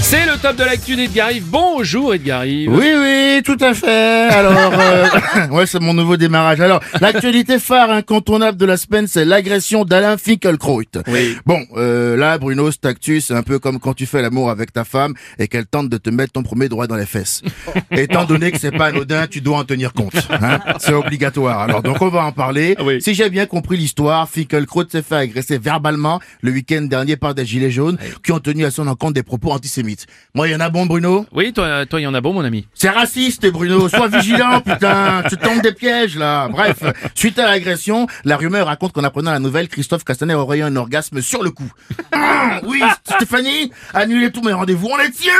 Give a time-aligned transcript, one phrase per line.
[0.00, 1.44] C'est le top de l'actu d'Edgar Yves.
[1.48, 2.70] Bonjour Edgar Yves.
[2.70, 4.28] Oui, oui, tout à fait.
[4.30, 5.06] Alors, euh,
[5.50, 6.60] ouais, c'est mon nouveau démarrage.
[6.60, 10.82] Alors, l'actualité phare incontournable de la semaine, c'est l'agression d'Alain Finkielkraut.
[11.08, 11.36] Oui.
[11.44, 14.72] Bon, euh, là, Bruno, cet actu, c'est un peu comme quand tu fais l'amour avec
[14.72, 17.42] ta femme et qu'elle tente de te mettre ton premier droit dans les fesses.
[17.90, 20.14] Étant donné que c'est pas anodin, tu dois en tenir compte.
[20.30, 21.60] Hein c'est obligatoire.
[21.60, 22.76] Alors, donc, on va en parler.
[22.82, 23.02] Oui.
[23.02, 27.44] Si j'ai bien compris l'histoire, Finkielkraut s'est fait agresser verbalement le week-end dernier par des
[27.44, 29.87] gilets jaunes qui ont tenu à son encontre des propos antisémites.
[30.34, 32.32] Moi, il y en a bon, Bruno Oui, toi, toi, il y en a bon,
[32.32, 32.66] mon ami.
[32.74, 33.88] c'est raciste, Bruno.
[33.88, 35.22] Sois vigilant, putain.
[35.28, 36.48] Tu tombes des pièges, là.
[36.48, 36.76] Bref,
[37.14, 40.76] suite à l'agression, la rumeur raconte qu'en apprenant la nouvelle, Christophe Castaner aurait eu un
[40.76, 41.70] orgasme sur le coup.
[42.12, 44.88] Ah, oui, Stéphanie, annulez tous mes rendez-vous.
[44.92, 45.32] On les tient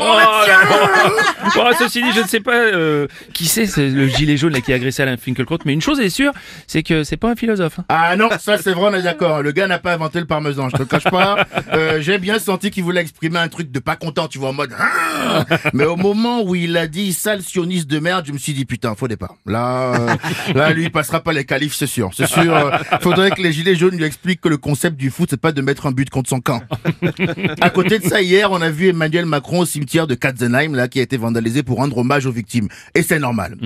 [0.00, 4.06] On les tient Bon, ceci dit, je ne sais pas euh, qui c'est, c'est le
[4.08, 6.32] gilet jaune là, qui a agressé Alain Finkielkraut, mais une chose est sûre,
[6.66, 7.78] c'est que c'est pas un philosophe.
[7.80, 7.84] hein.
[7.88, 9.42] Ah non, ça c'est vrai, on est d'accord.
[9.42, 11.46] Le gars n'a pas inventé le parmesan, je te le cache pas.
[11.72, 14.52] Euh, J'ai bien senti qu'il voulait exprimer un truc de pas content, tu vois, en
[14.52, 14.72] mode...
[14.78, 18.52] Ah Mais au moment où il a dit sale sioniste de merde, je me suis
[18.52, 19.36] dit putain, faux départ.
[19.46, 20.16] Là, euh,
[20.54, 22.10] là, lui, il passera pas les qualifs, c'est sûr.
[22.14, 22.54] C'est sûr.
[22.54, 25.52] euh, faudrait que les gilets jaunes lui expliquent que le concept du foot, c'est pas
[25.52, 26.60] de mettre un but contre son camp.
[27.60, 30.88] À côté de ça, hier, on a vu Emmanuel Macron au cimetière de Katzenheim, là,
[30.88, 32.68] qui a été vandalisé pour rendre hommage aux victimes.
[32.94, 33.56] Et c'est normal.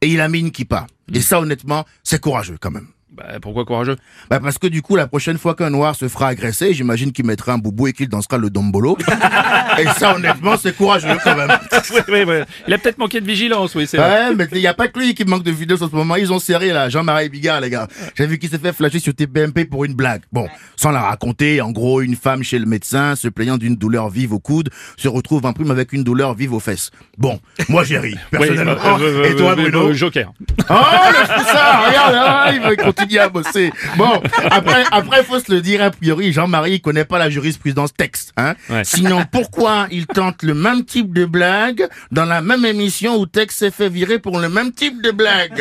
[0.00, 0.86] Et il a mis une kippa.
[1.12, 2.88] Et ça, honnêtement, c'est courageux quand même.
[3.12, 3.96] Bah, pourquoi courageux?
[4.28, 7.24] Bah parce que du coup, la prochaine fois qu'un noir se fera agresser, j'imagine qu'il
[7.24, 8.98] mettra un boubou et qu'il dansera le dombolo.
[9.78, 11.48] et ça, honnêtement, c'est courageux quand même.
[11.92, 12.34] oui, oui, oui.
[12.66, 14.28] Il a peut-être manqué de vigilance, oui, c'est vrai.
[14.30, 16.16] Ouais, mais il y a pas que lui qui manque de vidéos en ce moment.
[16.16, 17.86] Ils ont serré là, Jean-Marie Bigard, les gars.
[18.16, 20.22] J'ai vu qu'il s'est fait flasher sur TPMP pour une blague.
[20.32, 24.10] Bon, sans la raconter, en gros, une femme chez le médecin, se plaignant d'une douleur
[24.10, 26.90] vive au coude, se retrouve en prime avec une douleur vive aux fesses.
[27.18, 28.72] Bon, moi j'ai ri, Oui, personnellement.
[28.72, 29.88] euh, euh, et toi, euh, Bruno?
[29.90, 30.32] euh, Joker.
[30.68, 33.72] Oh, le ça, regarde, ah, il veut continuer à bosser.
[33.96, 37.94] Bon, après, après, faut se le dire, a priori, Jean-Marie, il connaît pas la jurisprudence
[37.94, 38.54] texte, hein.
[38.68, 38.84] Ouais.
[38.84, 43.56] Sinon, pourquoi il tente le même type de blague dans la même émission où Tex
[43.56, 45.60] s'est fait virer pour le même type de blague?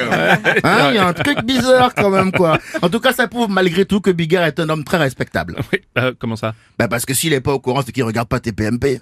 [0.63, 2.57] Hein, il y a un truc bizarre quand même, quoi.
[2.81, 5.55] En tout cas, ça prouve malgré tout que Bigard est un homme très respectable.
[5.73, 6.53] Oui, euh, comment ça?
[6.77, 8.99] Bah parce que s'il est pas au courant, c'est qu'il regarde pas TPMP.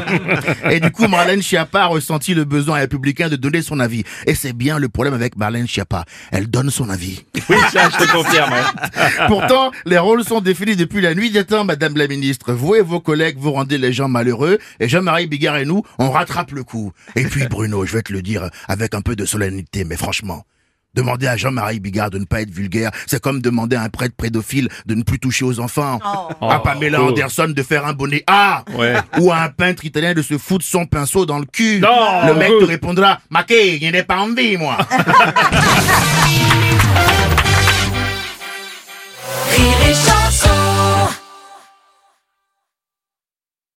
[0.70, 4.04] et du coup, Marlène Schiappa a ressenti le besoin républicain de donner son avis.
[4.26, 6.04] Et c'est bien le problème avec Marlène Schiappa.
[6.30, 7.24] Elle donne son avis.
[7.48, 8.52] Oui, je te confirme.
[8.52, 9.26] ouais.
[9.28, 12.52] Pourtant, les rôles sont définis depuis la nuit des temps, madame la ministre.
[12.52, 16.10] Vous et vos collègues, vous rendez les gens malheureux, et Jean-Marie Bigard et nous, on
[16.10, 16.92] rattrape le coup.
[17.16, 20.44] Et puis, Bruno, je vais te le dire avec un peu de solennité, mais franchement.
[20.94, 24.14] Demander à Jean-Marie Bigard de ne pas être vulgaire, c'est comme demander à un prêtre
[24.16, 25.98] pédophile de ne plus toucher aux enfants.
[26.40, 27.08] À Pamela Oh.
[27.08, 28.62] Anderson de faire un bonnet A.
[28.76, 28.94] Ouais.
[29.18, 31.80] Ou à un peintre italien de se foutre son pinceau dans le cul.
[31.80, 32.28] Non.
[32.28, 32.60] Le mec Oh.
[32.60, 34.78] te répondra, Maquet, il n'est pas envie, moi.